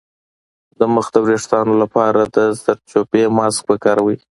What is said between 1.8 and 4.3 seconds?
لپاره د زردچوبې ماسک وکاروئ